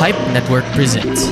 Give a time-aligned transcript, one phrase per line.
[0.00, 1.28] Pipe Network presents.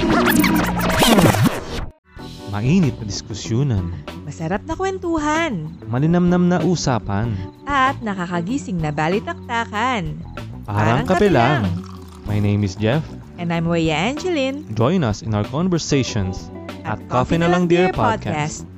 [2.52, 3.96] Mainit na diskusyonan,
[4.28, 7.32] Masarap na kwentuhan malinamnam na usapan,
[7.64, 10.20] at nakakagising na balitaktakan.
[10.68, 11.64] parang kape lang.
[12.28, 13.00] My name is Jeff.
[13.40, 16.52] And I'm Weya Angeline Join us in our conversations
[16.84, 18.68] at Coffee na Lang Dear Podcast.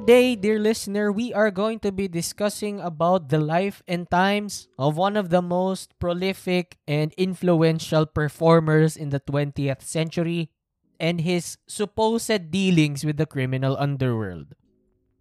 [0.09, 4.97] Today, dear listener, we are going to be discussing about the life and times of
[4.97, 10.49] one of the most prolific and influential performers in the 20th century
[11.01, 14.57] and his supposed dealings with the criminal underworld.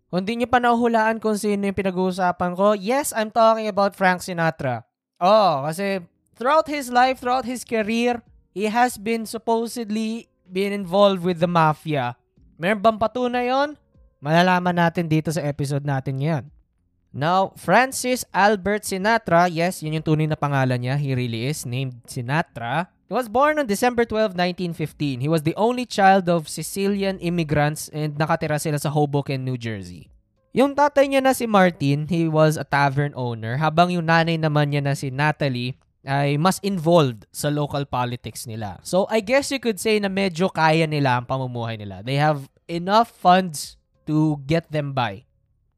[0.07, 4.23] Kung di nyo pa nahuhulaan kung sino yung pinag-uusapan ko, yes, I'm talking about Frank
[4.23, 4.87] Sinatra.
[5.19, 5.99] Oh, kasi
[6.39, 8.23] throughout his life, throughout his career,
[8.55, 12.15] he has been supposedly been involved with the mafia.
[12.55, 13.75] Meron bang patunay yon?
[14.23, 16.45] Malalaman natin dito sa episode natin ngayon.
[17.11, 20.95] Now, Francis Albert Sinatra, yes, yun yung tunay na pangalan niya.
[20.95, 22.87] He really is named Sinatra.
[23.07, 25.23] He was born on December 12, 1915.
[25.23, 30.11] He was the only child of Sicilian immigrants and nakatira sila sa Hoboken, New Jersey.
[30.51, 34.75] Yung tatay niya na si Martin, he was a tavern owner, habang yung nanay naman
[34.75, 38.75] niya na si Natalie ay mas involved sa local politics nila.
[38.83, 42.03] So, I guess you could say na medyo kaya nila ang pamumuhay nila.
[42.03, 45.23] They have enough funds to get them by.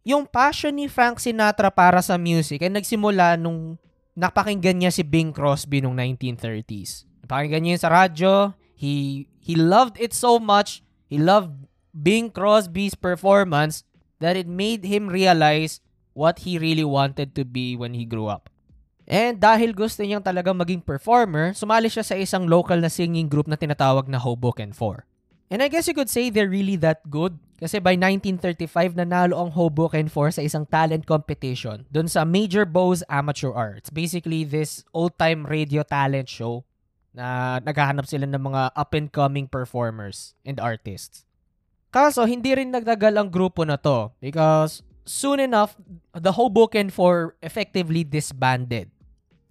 [0.01, 3.77] Yung passion ni Frank Sinatra para sa music ay nagsimula nung
[4.17, 7.08] napakinggan niya si Bing Crosby nung 1930s.
[7.29, 8.33] Napakinggan niya yun sa radyo.
[8.73, 10.81] He, he loved it so much.
[11.05, 11.53] He loved
[11.93, 13.85] Bing Crosby's performance
[14.17, 15.77] that it made him realize
[16.17, 18.49] what he really wanted to be when he grew up.
[19.05, 23.45] And dahil gusto niyang talagang maging performer, sumali siya sa isang local na singing group
[23.45, 25.05] na tinatawag na Hoboken 4.
[25.49, 29.51] And I guess you could say they're really that good kasi by 1935 nanalo ang
[29.57, 33.89] Hoboken 4 sa isang talent competition dun sa Major Bose Amateur Arts.
[33.89, 36.68] Basically this old-time radio talent show
[37.19, 41.27] na naghahanap sila ng mga up-and-coming performers and artists.
[41.91, 45.75] Kaso hindi rin nagtagal ang grupo na to because soon enough
[46.15, 48.87] the Hoboken 4 effectively disbanded.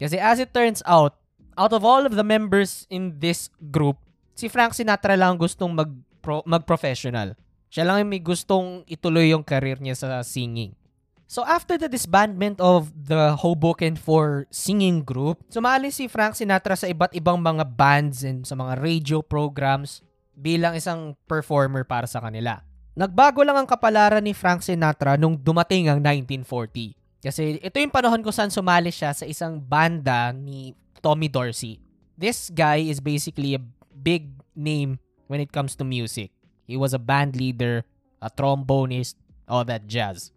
[0.00, 1.20] Kasi as it turns out,
[1.60, 4.00] out of all of the members in this group,
[4.32, 5.92] si Frank Sinatra lang gustong mag
[6.46, 7.34] mag-professional.
[7.68, 10.72] Siya lang yung may gustong ituloy yung career niya sa singing.
[11.28, 16.88] So after the disbandment of the Hoboken 4 singing group, sumali si Frank Sinatra sa
[16.88, 20.00] iba't ibang mga bands and sa mga radio programs
[20.32, 22.64] bilang isang performer para sa kanila.
[22.96, 26.96] Nagbago lang ang kapalaran ni Frank Sinatra nung dumating ang 1940.
[27.20, 30.72] Kasi ito yung panahon kung saan sumali siya sa isang banda ni
[31.04, 31.76] Tommy Dorsey.
[32.16, 33.60] This guy is basically a
[33.92, 34.96] big name
[35.28, 36.32] when it comes to music.
[36.64, 37.84] He was a band leader,
[38.24, 40.32] a trombonist, all that jazz.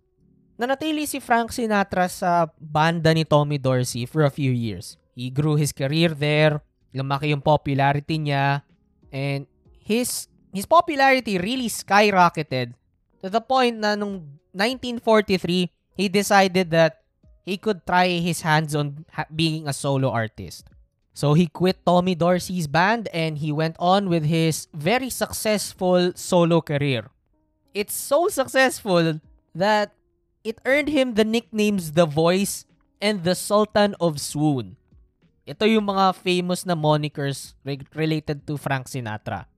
[0.62, 4.94] Nanatili si Frank Sinatra sa banda ni Tommy Dorsey for a few years.
[5.18, 6.62] He grew his career there,
[6.94, 8.62] lumaki yung popularity niya,
[9.10, 9.50] and
[9.82, 12.78] his his popularity really skyrocketed
[13.26, 17.02] to the point na nung 1943, he decided that
[17.42, 20.70] he could try his hands on being a solo artist.
[21.18, 26.62] So he quit Tommy Dorsey's band and he went on with his very successful solo
[26.62, 27.10] career.
[27.74, 29.20] It's so successful
[29.56, 29.98] that
[30.44, 32.66] it earned him the nicknames The Voice
[33.02, 34.78] and the Sultan of Swoon.
[35.46, 39.50] Ito yung mga famous na monikers re- related to Frank Sinatra.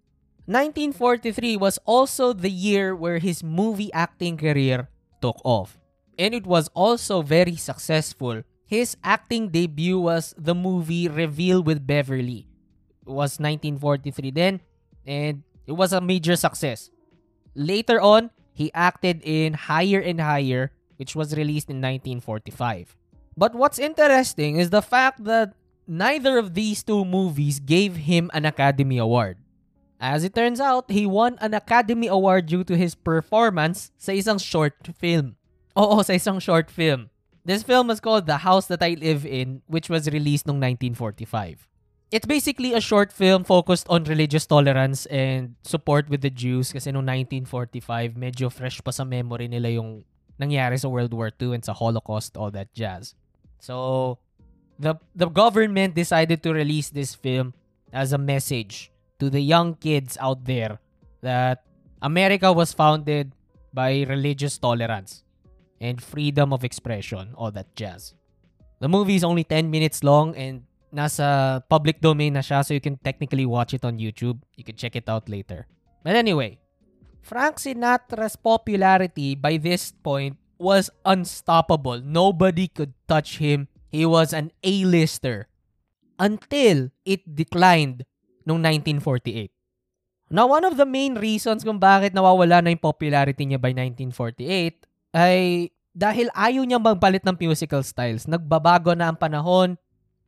[0.47, 4.91] 1943 was also the year where his movie acting career
[5.21, 5.79] took off.
[6.19, 8.43] And it was also very successful.
[8.67, 12.47] His acting debut was the movie Reveal with Beverly.
[13.03, 14.59] It was 1943 then,
[15.07, 16.89] and it was a major success.
[17.55, 22.95] Later on, he acted in Higher and Higher, which was released in 1945.
[23.35, 25.57] But what's interesting is the fact that
[25.87, 29.37] neither of these two movies gave him an Academy Award.
[29.99, 34.37] As it turns out, he won an Academy Award due to his performance sa isang
[34.37, 35.35] short film.
[35.79, 37.09] Oo, sa isang short film.
[37.43, 40.61] This film was called The House That I Live In, which was released noong
[40.95, 41.67] 1945.
[42.13, 46.93] It's basically a short film focused on religious tolerance and support with the Jews kasi
[46.93, 47.09] noong
[47.49, 50.05] 1945, medyo fresh pa sa memory nila yung
[50.37, 53.17] nangyari sa World War II and sa Holocaust, all that jazz.
[53.57, 54.21] So,
[54.77, 57.57] the the government decided to release this film
[57.89, 60.77] as a message to the young kids out there
[61.25, 61.65] that
[62.05, 63.33] America was founded
[63.73, 65.25] by religious tolerance
[65.81, 68.13] and freedom of expression, all that jazz.
[68.85, 72.83] The movie is only 10 minutes long and nasa public domain na siya so you
[72.83, 74.39] can technically watch it on YouTube.
[74.55, 75.65] You can check it out later.
[76.05, 76.61] But anyway,
[77.25, 81.99] Frank Sinatra's popularity by this point was unstoppable.
[81.99, 83.67] Nobody could touch him.
[83.89, 85.49] He was an A-lister
[86.21, 88.05] until it declined
[88.45, 88.61] noong
[89.01, 89.49] 1948.
[90.33, 95.13] Now, one of the main reasons kung bakit nawawala na yung popularity niya by 1948
[95.13, 98.25] ay dahil ayaw niya magpalit ng musical styles.
[98.25, 99.77] Nagbabago na ang panahon.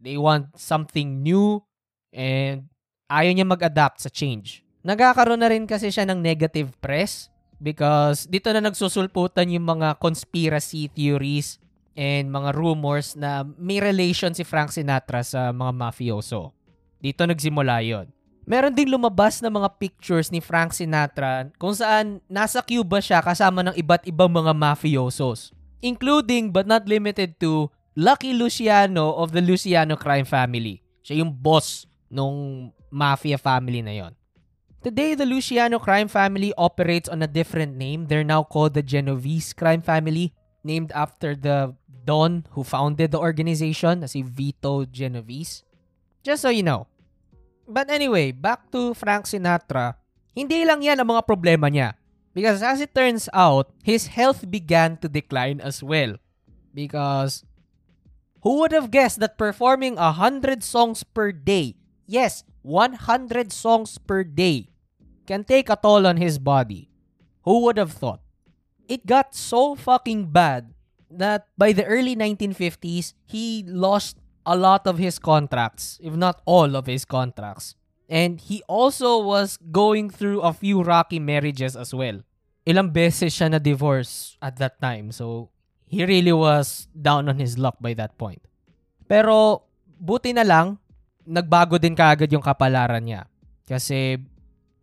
[0.06, 1.66] They want something new
[2.13, 2.69] and
[3.10, 4.62] ayaw niya mag-adapt sa change.
[4.86, 10.94] Nagkakaroon na rin kasi siya ng negative press because dito na nagsusulputan yung mga conspiracy
[10.94, 11.57] theories
[11.98, 16.54] and mga rumors na may relation si Frank Sinatra sa mga mafioso.
[17.01, 18.06] Dito nagsimula yon.
[18.46, 23.66] Meron ding lumabas na mga pictures ni Frank Sinatra kung saan nasa Cuba siya kasama
[23.66, 25.50] ng iba't ibang mga mafiosos,
[25.81, 30.84] including but not limited to Lucky Luciano of the Luciano crime family.
[31.00, 34.14] Siya yung boss nung mafia family na yon.
[34.84, 38.12] Today, the Luciano crime family operates on a different name.
[38.12, 44.04] They're now called the Genovese crime family, named after the Don who founded the organization,
[44.04, 45.64] na si Vito Genovese.
[46.20, 46.92] Just so you know.
[47.64, 49.96] But anyway, back to Frank Sinatra.
[50.36, 51.96] Hindi lang yan ang mga problema niya.
[52.36, 56.20] Because as it turns out, his health began to decline as well.
[56.76, 57.48] Because
[58.46, 61.74] who would have guessed that performing 100 songs per day,
[62.06, 64.70] yes, 100 songs per day,
[65.26, 66.88] can take a toll on his body?
[67.42, 68.22] Who would have thought?
[68.88, 70.70] It got so fucking bad
[71.10, 76.76] that by the early 1950s, he lost a lot of his contracts, if not all
[76.76, 77.74] of his contracts.
[78.08, 82.22] And he also was going through a few rocky marriages as well.
[82.68, 85.10] Ilang beses siya na divorce at that time.
[85.10, 85.50] So,
[85.96, 88.44] he really was down on his luck by that point.
[89.08, 89.64] Pero,
[89.96, 90.76] buti na lang,
[91.24, 93.24] nagbago din kaagad yung kapalaran niya.
[93.64, 94.20] Kasi,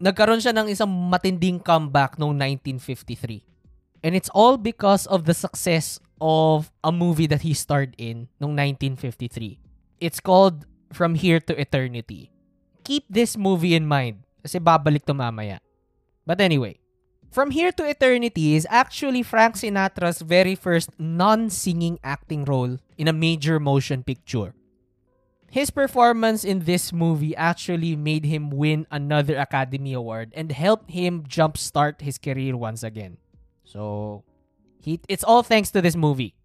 [0.00, 3.44] nagkaroon siya ng isang matinding comeback noong 1953.
[4.00, 8.58] And it's all because of the success of a movie that he starred in noong
[8.58, 9.60] 1953.
[10.02, 12.32] It's called From Here to Eternity.
[12.82, 15.62] Keep this movie in mind kasi babalik to mamaya.
[16.26, 16.81] But anyway,
[17.32, 23.16] From Here to Eternity is actually Frank Sinatra's very first non-singing acting role in a
[23.16, 24.52] major motion picture.
[25.48, 31.24] His performance in this movie actually made him win another Academy Award and helped him
[31.24, 33.16] jumpstart his career once again.
[33.64, 34.24] So,
[34.84, 36.36] he, it's all thanks to this movie.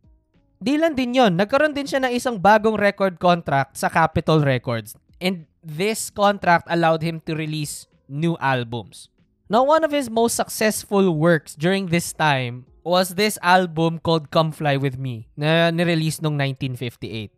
[0.63, 4.95] Di lang din yon, nagkaroon din siya ng isang bagong record contract sa Capitol Records.
[5.19, 9.11] And this contract allowed him to release new albums.
[9.49, 14.51] Now, one of his most successful works during this time was this album called Come
[14.51, 17.31] Fly With Me na nirelease noong 1958.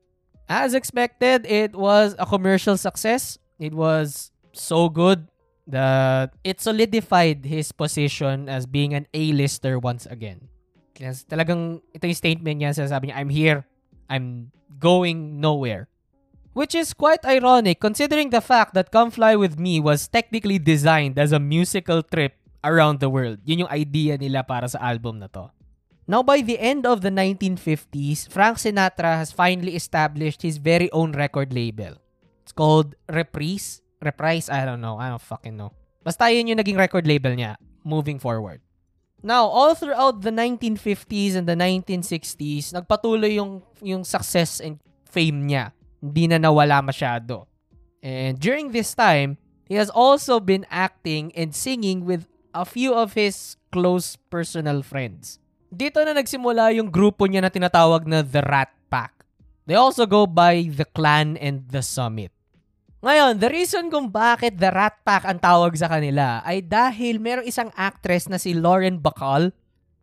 [0.50, 3.38] As expected, it was a commercial success.
[3.62, 5.30] It was so good
[5.70, 10.50] that it solidified his position as being an A-lister once again.
[10.98, 13.70] Kasi talagang ito yung statement niya, sabi niya, I'm here,
[14.10, 14.50] I'm
[14.82, 15.86] going nowhere.
[16.60, 21.16] Which is quite ironic considering the fact that Come Fly With Me was technically designed
[21.16, 22.36] as a musical trip
[22.68, 23.40] around the world.
[23.48, 25.56] Yun yung idea nila para sa album na to.
[26.04, 31.16] Now, by the end of the 1950s, Frank Sinatra has finally established his very own
[31.16, 31.96] record label.
[32.44, 33.80] It's called Reprise.
[34.04, 35.00] Reprise, I don't know.
[35.00, 35.72] I don't fucking know.
[36.04, 37.56] Basta yun yung naging record label niya
[37.88, 38.60] moving forward.
[39.24, 45.72] Now, all throughout the 1950s and the 1960s, nagpatuloy yung, yung success and fame niya.
[46.00, 47.46] Hindi na nawala masyado.
[48.00, 49.36] And during this time,
[49.68, 52.26] he has also been acting and singing with
[52.56, 55.38] a few of his close personal friends.
[55.70, 59.14] Dito na nagsimula yung grupo niya na tinatawag na The Rat Pack.
[59.70, 62.34] They also go by The Clan and The Summit.
[63.00, 67.48] Ngayon, the reason kung bakit The Rat Pack ang tawag sa kanila ay dahil merong
[67.48, 69.54] isang actress na si Lauren Bacall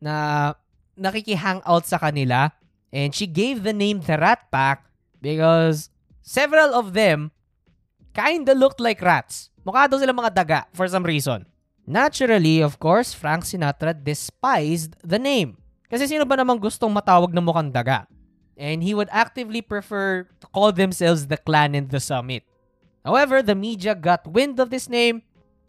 [0.00, 0.54] na
[0.96, 2.54] nakiki-hangout sa kanila
[2.94, 4.85] and she gave the name The Rat Pack
[5.20, 5.90] because
[6.22, 7.32] several of them
[8.16, 9.50] kinda looked like rats.
[9.66, 11.44] Mukha daw sila mga daga for some reason.
[11.86, 15.54] Naturally, of course, Frank Sinatra despised the name.
[15.86, 18.10] Kasi sino ba namang gustong matawag na mukhang daga?
[18.58, 22.42] And he would actively prefer to call themselves the Clan and the Summit.
[23.06, 25.22] However, the media got wind of this name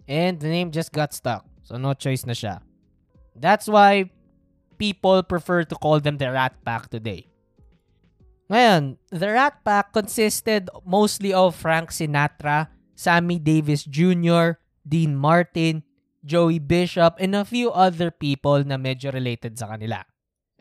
[0.10, 1.46] and the name just got stuck.
[1.62, 2.66] So no choice na siya.
[3.38, 4.10] That's why
[4.82, 7.30] people prefer to call them the Rat Pack today.
[8.48, 14.56] Ngayon, the Rat Pack consisted mostly of Frank Sinatra, Sammy Davis Jr.,
[14.88, 15.84] Dean Martin,
[16.24, 20.08] Joey Bishop, and a few other people na medyo related sa kanila.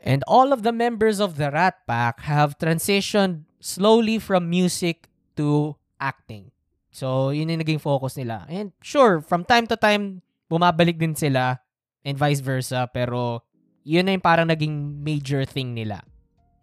[0.03, 5.07] And all of the members of the Rat Pack have transitioned slowly from music
[5.39, 6.51] to acting.
[6.91, 8.47] So, yun yung naging focus nila.
[8.51, 11.63] And sure, from time to time, bumabalik din sila
[12.03, 12.91] and vice versa.
[12.91, 13.47] Pero,
[13.87, 16.03] yun na yung parang naging major thing nila.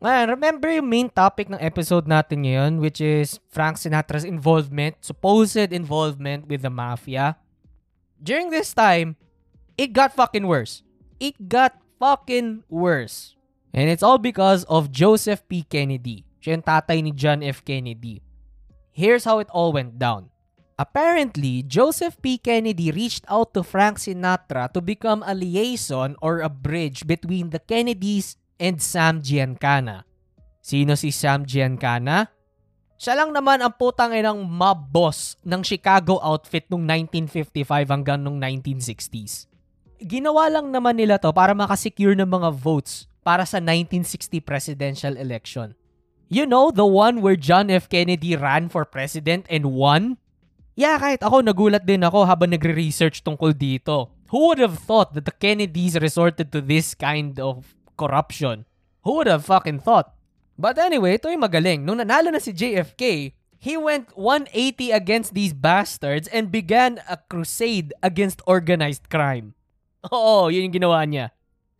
[0.03, 5.71] Ngayon, remember yung main topic ng episode natin ngayon, which is Frank Sinatra's involvement, supposed
[5.71, 7.39] involvement with the mafia.
[8.19, 9.15] During this time,
[9.79, 10.83] it got fucking worse.
[11.23, 13.39] It got fucking worse.
[13.71, 15.63] And it's all because of Joseph P.
[15.63, 16.27] Kennedy.
[16.43, 17.63] Siya yung tatay ni John F.
[17.63, 18.19] Kennedy.
[18.91, 20.27] Here's how it all went down.
[20.75, 22.35] Apparently, Joseph P.
[22.43, 27.63] Kennedy reached out to Frank Sinatra to become a liaison or a bridge between the
[27.63, 30.05] Kennedys and Sam Giancana.
[30.63, 32.31] Sino si Sam Giancana?
[33.03, 38.39] Siya lang naman ang putang inang mob boss ng Chicago outfit nung 1955 hanggang nung
[38.39, 39.51] 1960s.
[39.99, 45.75] Ginawa lang naman nila to para makasecure ng mga votes para sa 1960 presidential election.
[46.31, 47.91] You know, the one where John F.
[47.91, 50.15] Kennedy ran for president and won?
[50.73, 54.09] Yeah, kahit ako nagulat din ako habang nagre-research tungkol dito.
[54.33, 58.65] Who would have thought that the Kennedys resorted to this kind of corruption?
[59.03, 60.15] Who would have fucking thought?
[60.57, 61.83] But anyway, ito yung magaling.
[61.83, 67.95] Nung nanalo na si JFK, he went 180 against these bastards and began a crusade
[68.03, 69.55] against organized crime.
[70.11, 71.31] Oo, yun yung ginawa niya.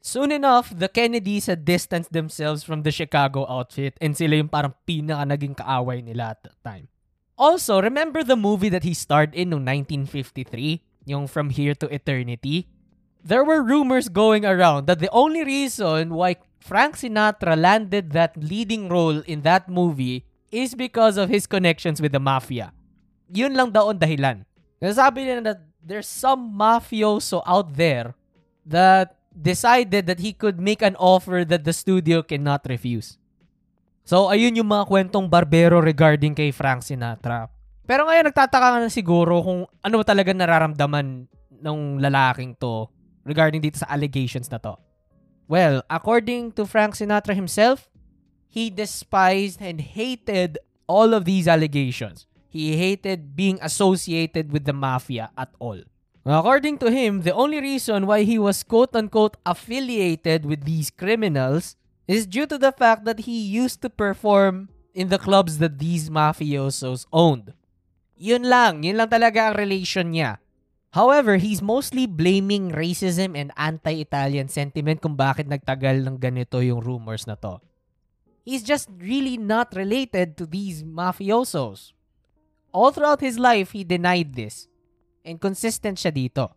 [0.04, 4.76] Soon enough, the Kennedys had distanced themselves from the Chicago outfit and sila yung parang
[4.84, 6.92] pinaka naging kaaway nila at that time.
[7.40, 11.08] Also, remember the movie that he starred in noong 1953?
[11.08, 12.68] Yung From Here to Eternity?
[13.24, 18.92] There were rumors going around that the only reason why Frank Sinatra landed that leading
[18.92, 22.76] role in that movie is because of his connections with the mafia.
[23.32, 24.44] Yun lang daw ang dahilan.
[24.84, 28.12] Nasabi nila that there's some mafioso out there
[28.68, 33.16] that decided that he could make an offer that the studio cannot refuse.
[34.04, 37.48] So, ayun yung mga kwentong barbero regarding kay Frank Sinatra.
[37.88, 41.24] Pero ngayon, nagtataka nga na siguro kung ano talaga nararamdaman
[41.64, 42.92] ng lalaking to
[43.26, 44.76] regarding dito sa allegations na to.
[45.48, 47.92] Well, according to Frank Sinatra himself,
[48.48, 52.28] he despised and hated all of these allegations.
[52.48, 55.82] He hated being associated with the mafia at all.
[56.24, 61.76] According to him, the only reason why he was quote unquote affiliated with these criminals
[62.08, 66.10] is due to the fact that he used to perform in the clubs that these
[66.10, 67.54] mafiosos owned.
[68.16, 70.40] Yun lang, yun lang talaga ang relation niya.
[70.94, 77.26] However, he's mostly blaming racism and anti-Italian sentiment kung bakit nagtagal ng ganito yung rumors
[77.26, 77.58] na to.
[78.46, 81.98] He's just really not related to these mafiosos.
[82.70, 84.70] All throughout his life, he denied this.
[85.26, 86.54] And consistent siya dito.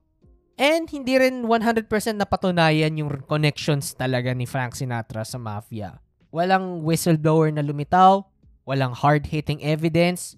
[0.61, 1.89] And hindi rin 100%
[2.21, 5.97] napatunayan yung connections talaga ni Frank Sinatra sa mafia.
[6.29, 8.21] Walang whistleblower na lumitaw,
[8.69, 10.37] walang hard-hitting evidence,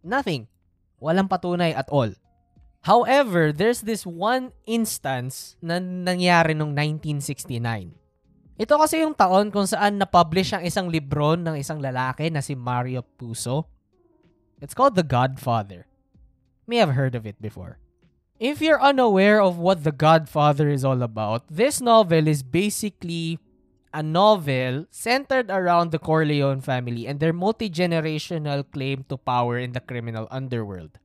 [0.00, 0.48] nothing.
[0.96, 2.08] Walang patunay at all.
[2.84, 7.96] However, there's this one instance na nangyari noong 1969.
[8.60, 12.52] Ito kasi yung taon kung saan na-publish ang isang libro ng isang lalaki na si
[12.52, 13.72] Mario Puzo.
[14.60, 15.88] It's called The Godfather.
[16.68, 17.80] May have heard of it before.
[18.36, 23.40] If you're unaware of what The Godfather is all about, this novel is basically
[23.96, 29.80] a novel centered around the Corleone family and their multi-generational claim to power in the
[29.80, 31.00] criminal underworld.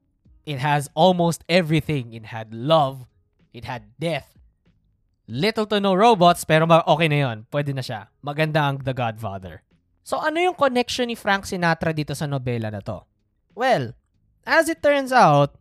[0.49, 2.17] It has almost everything.
[2.17, 3.05] It had love,
[3.53, 4.33] it had death,
[5.29, 7.37] little to no robots, pero okay na yon.
[7.53, 8.09] Pwede na siya.
[8.25, 9.61] Maganda ang The Godfather.
[10.01, 13.05] So ano yung connection ni Frank Sinatra dito sa nobela na to?
[13.53, 13.93] Well,
[14.41, 15.53] as it turns out,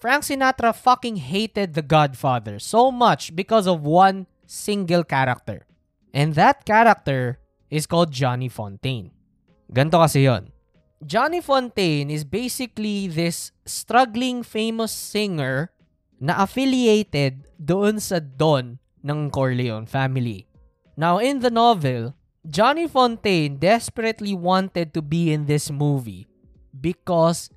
[0.00, 5.68] Frank Sinatra fucking hated The Godfather so much because of one single character.
[6.16, 7.36] And that character
[7.68, 9.12] is called Johnny Fontaine.
[9.68, 10.53] Ganto kasi yon.
[11.04, 15.68] Johnny Fontaine is basically this struggling famous singer
[16.16, 20.48] na affiliated doon sa Don ng Corleone family.
[20.96, 22.16] Now, in the novel,
[22.48, 26.24] Johnny Fontaine desperately wanted to be in this movie
[26.72, 27.52] because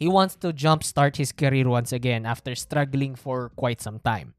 [0.00, 4.32] he wants to jumpstart his career once again after struggling for quite some time.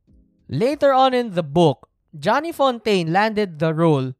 [0.49, 4.17] Later on in the book, Johnny Fontaine landed the role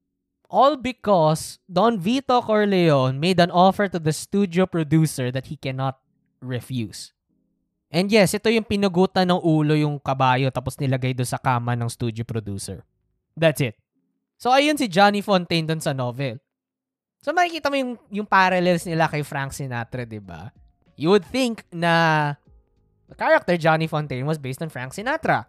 [0.50, 6.00] all because Don Vito Corleone made an offer to the studio producer that he cannot
[6.40, 7.12] refuse.
[7.88, 11.88] And yes, ito yung pinugutan ng ulo yung kabayo tapos nilagay do sa kama ng
[11.88, 12.84] studio producer.
[13.36, 13.80] That's it.
[14.36, 16.40] So ayun si Johnny Fontaine dun sa novel.
[17.24, 20.52] So makikita mo yung, yung parallels nila kay Frank Sinatra, di ba?
[21.00, 22.36] You would think na
[23.08, 25.48] the character Johnny Fontaine was based on Frank Sinatra.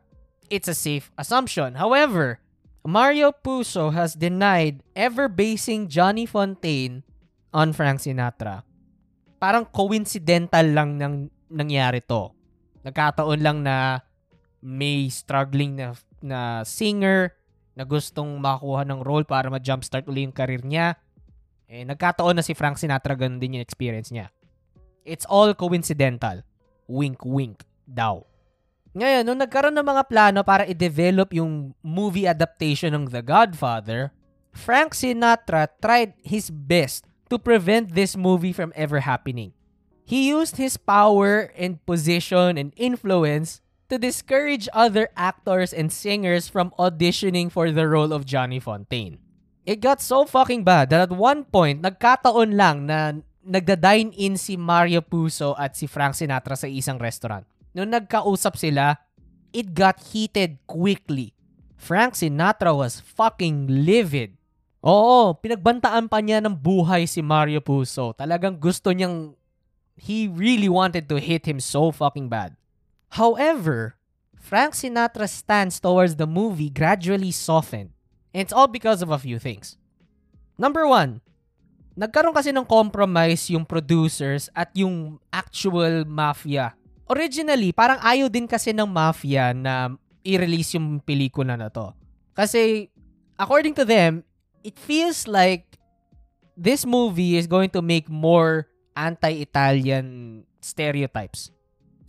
[0.49, 1.77] It's a safe assumption.
[1.77, 2.41] However,
[2.87, 7.03] Mario Puzo has denied ever basing Johnny Fontaine
[7.51, 8.63] on Frank Sinatra.
[9.39, 11.15] Parang coincidental lang ng
[11.51, 12.31] nangyari to.
[12.87, 14.03] Nagkataon lang na
[14.63, 17.35] may struggling na, na singer
[17.79, 20.99] na gustong makuha ng role para ma-jumpstart uli yung career niya.
[21.71, 24.33] Eh, nagkataon na si Frank Sinatra ganun din yung experience niya.
[25.07, 26.43] It's all coincidental.
[26.91, 28.25] Wink, wink daw.
[28.99, 34.11] Ngayon, nung nagkaroon ng mga plano para i-develop yung movie adaptation ng The Godfather,
[34.51, 39.55] Frank Sinatra tried his best to prevent this movie from ever happening.
[40.03, 46.75] He used his power and position and influence to discourage other actors and singers from
[46.75, 49.23] auditioning for the role of Johnny Fontaine.
[49.63, 53.15] It got so fucking bad that at one point, nagkataon lang na
[53.47, 57.47] nagda-dine in si Mario Puzo at si Frank Sinatra sa isang restaurant.
[57.79, 58.99] Nung nagkausap sila,
[59.55, 61.31] it got heated quickly.
[61.79, 64.35] Frank Sinatra was fucking livid.
[64.83, 68.11] Oo, pinagbantaan pa niya ng buhay si Mario Puzo.
[68.19, 69.39] Talagang gusto niyang
[69.95, 72.59] he really wanted to hit him so fucking bad.
[73.15, 73.99] However,
[74.39, 77.95] Frank Sinatra's stance towards the movie gradually softened.
[78.35, 79.79] And it's all because of a few things.
[80.59, 81.23] Number one,
[81.99, 86.78] nagkaroon kasi ng compromise yung producers at yung actual mafia.
[87.09, 91.97] Originally, parang ayaw din kasi ng mafia na i-release yung pelikula na to.
[92.37, 92.93] Kasi,
[93.41, 94.21] according to them,
[94.61, 95.81] it feels like
[96.53, 101.49] this movie is going to make more anti-Italian stereotypes.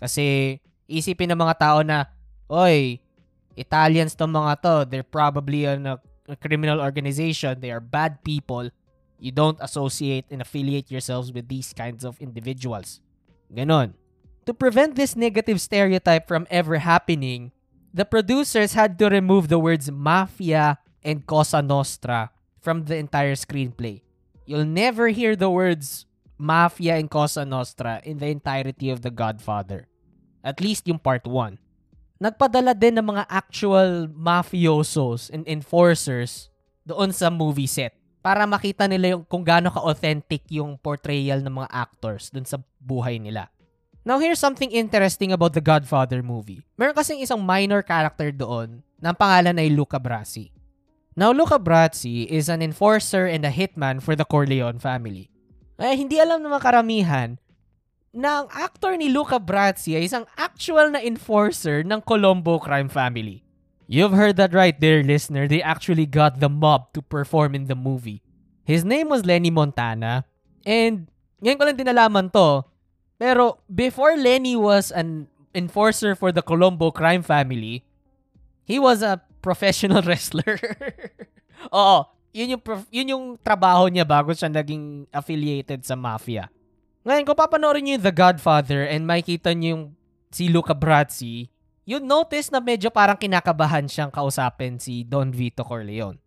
[0.03, 0.57] Kasi
[0.89, 2.09] isipin ng mga tao na,
[2.49, 2.99] oy,
[3.55, 5.95] Italians tong mga to, they're probably on a,
[6.27, 8.67] a criminal organization, they are bad people.
[9.19, 12.99] You don't associate and affiliate yourselves with these kinds of individuals.
[13.51, 13.93] Ganon.
[14.49, 17.53] To prevent this negative stereotype from ever happening,
[17.93, 24.01] the producers had to remove the words mafia and Cosa Nostra from the entire screenplay.
[24.49, 26.09] You'll never hear the words
[26.41, 29.85] Mafia and Cosa Nostra in the entirety of The Godfather.
[30.41, 31.61] At least yung part 1.
[32.17, 36.49] Nagpadala din ng mga actual mafiosos and enforcers
[36.89, 37.93] doon sa movie set
[38.25, 43.21] para makita nila yung kung gaano ka-authentic yung portrayal ng mga actors doon sa buhay
[43.21, 43.45] nila.
[44.07, 46.63] Now, here's something interesting about the Godfather movie.
[46.79, 50.55] Meron kasing isang minor character doon na pangalan ay Luca Brasi.
[51.19, 55.27] Now, Luca Brasi is an enforcer and a hitman for the Corleone family.
[55.75, 57.29] Eh, hindi alam ng mga karamihan
[58.15, 63.43] na ang actor ni Luca Brasi ay isang actual na enforcer ng Colombo crime family.
[63.89, 65.49] You've heard that right there, listener.
[65.49, 68.21] They actually got the mob to perform in the movie.
[68.61, 70.29] His name was Lenny Montana.
[70.61, 71.09] And
[71.41, 72.68] ngayon ko lang dinalaman to.
[73.19, 77.83] Pero before Lenny was an enforcer for the Colombo crime family,
[78.63, 80.55] he was a professional wrestler.
[81.75, 86.47] Oo, yun yung, prof- yun yung trabaho niya bago siya naging affiliated sa mafia.
[87.03, 89.83] Ngayon, kung papanoorin niyo yung The Godfather and makikita niyo yung
[90.31, 91.51] si Luca Brasi,
[91.83, 96.21] you'd notice na medyo parang kinakabahan siyang kausapin si Don Vito Corleone.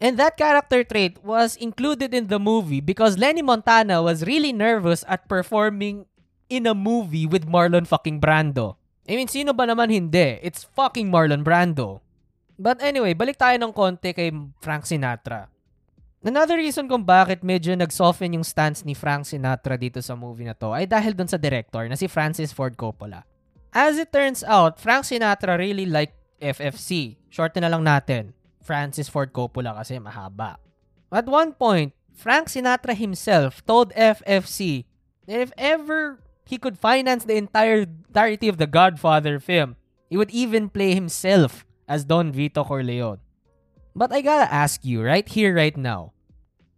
[0.00, 5.04] And that character trait was included in the movie because Lenny Montana was really nervous
[5.04, 6.08] at performing
[6.50, 8.76] in a movie with Marlon fucking Brando.
[9.06, 10.42] I mean, sino ba naman hindi?
[10.42, 12.02] It's fucking Marlon Brando.
[12.60, 14.28] But anyway, balik tayo ng konti kay
[14.60, 15.48] Frank Sinatra.
[16.20, 20.52] Another reason kung bakit medyo nag-soften yung stance ni Frank Sinatra dito sa movie na
[20.52, 23.24] to ay dahil dun sa director na si Francis Ford Coppola.
[23.72, 27.16] As it turns out, Frank Sinatra really liked FFC.
[27.32, 28.36] Short na lang natin.
[28.60, 30.60] Francis Ford Coppola kasi mahaba.
[31.08, 34.84] At one point, Frank Sinatra himself told FFC
[35.24, 39.78] if ever he could finance the entire entirety of the Godfather film,
[40.10, 43.22] he would even play himself as Don Vito Corleone.
[43.94, 46.12] But I gotta ask you right here, right now,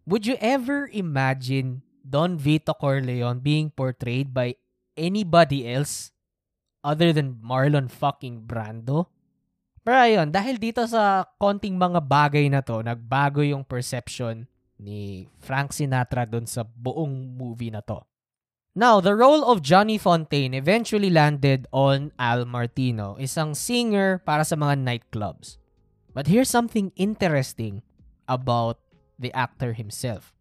[0.05, 4.61] would you ever imagine Don Vito Corleone being portrayed by
[4.93, 6.13] anybody else
[6.85, 9.09] other than Marlon fucking Brando?
[9.83, 14.47] Pero ayun, dahil dito sa konting mga bagay na to, nagbago yung perception
[14.79, 17.99] ni Frank Sinatra dun sa buong movie na to.
[18.73, 24.57] Now, the role of Johnny Fontaine eventually landed on Al Martino, isang singer para sa
[24.57, 25.61] mga nightclubs.
[26.17, 27.85] But here's something interesting
[28.25, 28.81] about
[29.21, 30.33] the actor himself.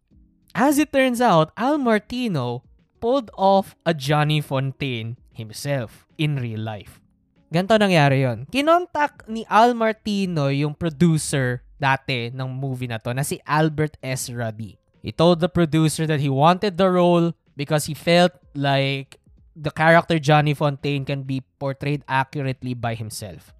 [0.56, 2.64] As it turns out, Al Martino
[3.04, 7.04] pulled off a Johnny Fontaine himself in real life.
[7.52, 8.48] Ganto nangyari yon.
[8.48, 14.32] Kinontak ni Al Martino yung producer dati ng movie na to na si Albert S.
[14.32, 14.80] Ruddy.
[15.04, 19.18] He told the producer that he wanted the role because he felt like
[19.56, 23.52] the character Johnny Fontaine can be portrayed accurately by himself.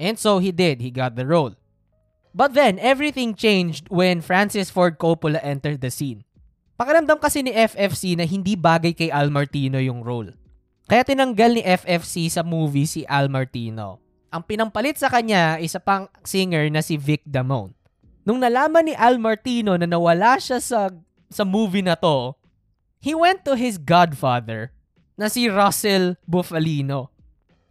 [0.00, 0.80] And so he did.
[0.80, 1.54] He got the role.
[2.34, 6.26] But then, everything changed when Francis Ford Coppola entered the scene.
[6.74, 10.34] Pakiramdam kasi ni FFC na hindi bagay kay Al Martino yung role.
[10.90, 14.02] Kaya tinanggal ni FFC sa movie si Al Martino.
[14.34, 17.70] Ang pinampalit sa kanya isa pang singer na si Vic Damone.
[18.26, 20.90] Nung nalaman ni Al Martino na nawala siya sa,
[21.30, 22.34] sa movie na to,
[23.04, 24.72] he went to his godfather
[25.20, 27.12] na si Russell Bufalino.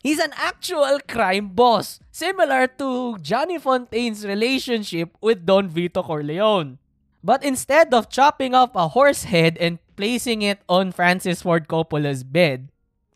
[0.05, 6.77] He's an actual crime boss, similar to Johnny Fontaine's relationship with Don Vito Corleone.
[7.23, 12.21] But instead of chopping off a horse head and placing it on Francis Ford Coppola's
[12.21, 12.69] bed,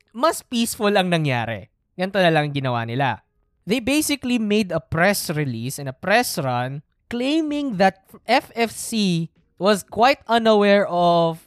[0.10, 1.70] mas peaceful ang nangyari.
[2.00, 3.22] Ganito na lang ginawa nila.
[3.68, 9.28] They basically made a press release and a press run claiming that FFC
[9.60, 11.47] was quite unaware of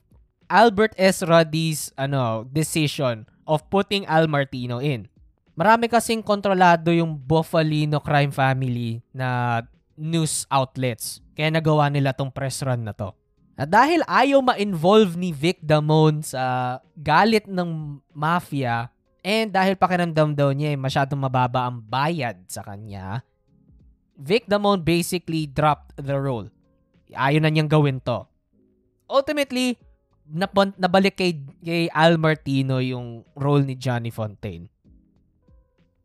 [0.50, 1.22] Albert S.
[1.22, 5.06] Ruddy's ano, decision of putting Al Martino in.
[5.54, 9.62] Marami kasing kontrolado yung Buffalino crime family na
[9.94, 11.22] news outlets.
[11.38, 13.14] Kaya nagawa nila tong press run na to.
[13.60, 18.88] At dahil ayaw ma-involve ni Vic Damone sa galit ng mafia
[19.20, 23.20] and dahil pakiramdam daw niya eh, masyadong mababa ang bayad sa kanya,
[24.16, 26.48] Vic Damone basically dropped the role.
[27.12, 28.24] Ayaw na niyang gawin to.
[29.12, 29.76] Ultimately,
[30.30, 34.70] napon- nabalik kay, kay Al Martino yung role ni Johnny Fontaine.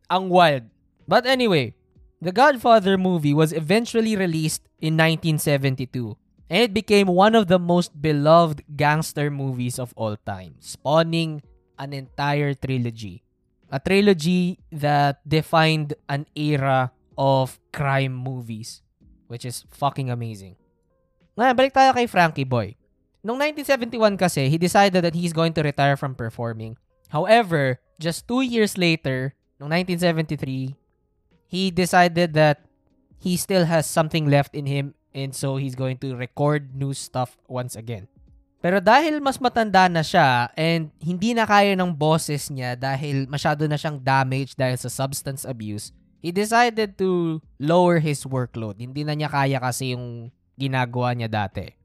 [0.09, 0.69] Ang wild.
[1.05, 1.77] But anyway,
[2.25, 6.17] The Godfather movie was eventually released in 1972
[6.49, 11.45] and it became one of the most beloved gangster movies of all time, spawning
[11.77, 13.21] an entire trilogy.
[13.69, 18.81] A trilogy that defined an era of crime movies,
[19.27, 20.57] which is fucking amazing.
[21.37, 22.73] Ngayon, balik tayo kay Frankie Boy.
[23.25, 26.77] Noong 1971 kasi, he decided that he's going to retire from performing.
[27.09, 30.77] However, just two years later, noong 1973,
[31.49, 32.61] he decided that
[33.17, 37.33] he still has something left in him and so he's going to record new stuff
[37.49, 38.05] once again.
[38.61, 43.65] Pero dahil mas matanda na siya and hindi na kaya ng bosses niya dahil masyado
[43.65, 45.89] na siyang damaged dahil sa substance abuse,
[46.21, 48.77] he decided to lower his workload.
[48.77, 51.84] Hindi na niya kaya kasi yung ginagawa niya dati.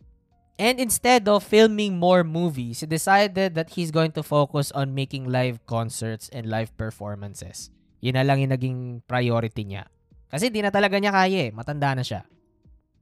[0.60, 5.24] And instead of filming more movies, he decided that he's going to focus on making
[5.24, 7.72] live concerts and live performances.
[8.04, 9.88] Yun na lang yung naging priority niya.
[10.28, 11.50] Kasi di na talaga niya kaya eh.
[11.56, 12.28] Matanda na siya.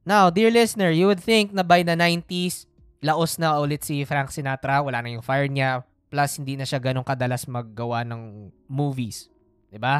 [0.07, 2.63] Now, dear listener, you would think na by the 90s,
[3.03, 4.79] laos na ulit si Frank Sinatra.
[4.79, 5.83] Wala na yung fire niya.
[6.07, 9.27] Plus, hindi na siya ganong kadalas maggawa ng movies.
[9.27, 9.75] ba?
[9.75, 9.95] Diba?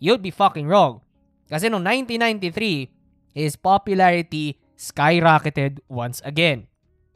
[0.00, 1.04] You'd be fucking wrong.
[1.44, 6.69] Kasi noong 1993, his popularity skyrocketed once again.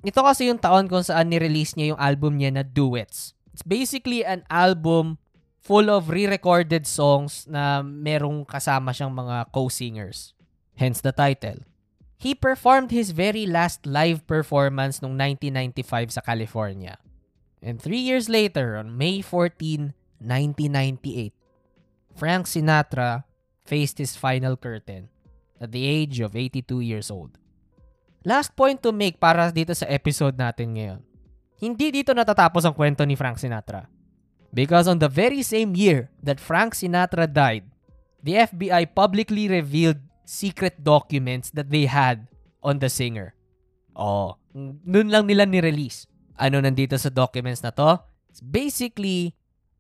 [0.05, 3.33] Ito kasi yung taon kung saan ni-release niya yung album niya na Duets.
[3.57, 5.17] It's basically an album
[5.65, 10.37] full of re-recorded songs na merong kasama siyang mga co-singers.
[10.77, 11.65] Hence the title.
[12.21, 17.01] He performed his very last live performance noong 1995 sa California.
[17.65, 21.33] And three years later, on May 14, 1998,
[22.13, 23.25] Frank Sinatra
[23.65, 25.09] faced his final curtain
[25.57, 27.41] at the age of 82 years old.
[28.25, 31.01] Last point to make para dito sa episode natin ngayon.
[31.61, 33.85] Hindi dito natatapos ang kwento ni Frank Sinatra.
[34.49, 37.69] Because on the very same year that Frank Sinatra died,
[38.25, 42.25] the FBI publicly revealed secret documents that they had
[42.65, 43.37] on the singer.
[43.93, 46.09] Oh, nun lang nila ni-release.
[46.41, 48.01] Ano nandito sa documents na to?
[48.33, 49.37] It's basically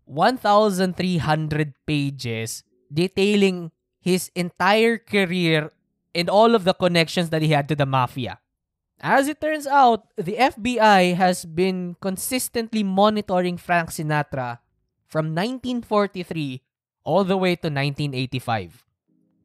[0.06, 0.92] 1,300
[1.88, 3.72] pages detailing
[4.04, 5.73] his entire career
[6.14, 8.38] and all of the connections that he had to the mafia.
[9.02, 14.62] As it turns out, the FBI has been consistently monitoring Frank Sinatra
[15.04, 16.62] from 1943
[17.04, 18.86] all the way to 1985.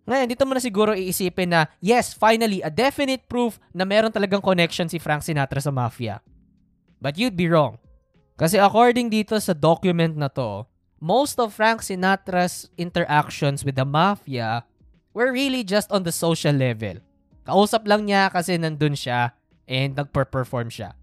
[0.10, 4.42] Ngayon, dito mo na siguro iisipin na, yes, finally, a definite proof na meron talagang
[4.42, 6.24] connection si Frank Sinatra sa mafia.
[6.98, 7.78] But you'd be wrong.
[8.40, 10.66] Kasi according dito sa document na to,
[10.98, 14.66] most of Frank Sinatra's interactions with the mafia
[15.14, 17.02] were really just on the social level.
[17.46, 19.34] Kausap lang niya kasi nandun siya
[19.66, 20.94] and nagper-perform siya.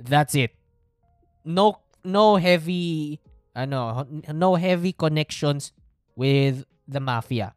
[0.00, 0.56] That's it.
[1.44, 3.20] No no heavy
[3.54, 5.72] ano, no heavy connections
[6.16, 7.54] with the mafia.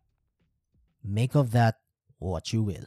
[1.04, 1.80] Make of that
[2.20, 2.86] what you will.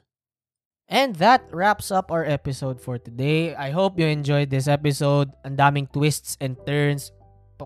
[0.90, 3.54] And that wraps up our episode for today.
[3.54, 5.30] I hope you enjoyed this episode.
[5.46, 7.14] Ang daming twists and turns.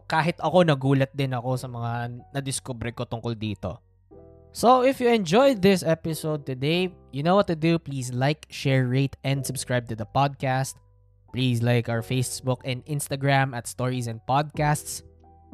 [0.05, 3.81] Kahit ako nagulat din ako sa mga na-discover ko tungkol dito.
[4.55, 7.75] So if you enjoyed this episode today, you know what to do.
[7.75, 10.79] Please like, share, rate, and subscribe to the podcast.
[11.35, 15.03] Please like our Facebook and Instagram at Stories and Podcasts.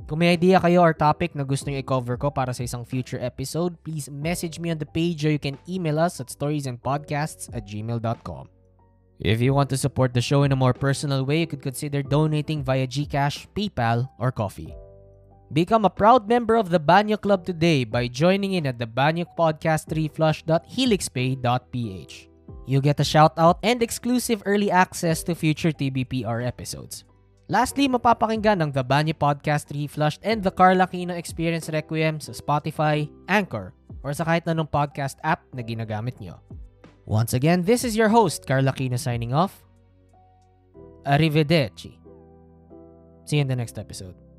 [0.04, 3.16] Kung may idea kayo or topic na gusto nyo i-cover ko para sa isang future
[3.24, 7.64] episode, please message me on the page or you can email us at storiesandpodcasts at
[7.64, 8.52] gmail.com.
[9.16, 12.04] If you want to support the show in a more personal way, you could consider
[12.04, 14.76] donating via GCash, PayPal, or Coffee.
[15.50, 19.26] Become a proud member of the Banyo Club today by joining in at the Banyo
[19.34, 22.14] Podcast reflush.helixpay.ph.
[22.70, 27.02] You'll get a shout out and exclusive early access to future TBPR episodes.
[27.50, 33.10] Lastly, mapapakinggan ang The Banyo Podcast Reflushed and The Carla Aquino Experience Requiem sa Spotify,
[33.26, 33.74] Anchor,
[34.06, 36.38] or sa kahit anong podcast app na ginagamit nyo.
[37.10, 39.66] Once again, this is your host, Carla Aquino signing off.
[41.02, 41.98] Arrivederci.
[43.26, 44.29] See you in the next episode.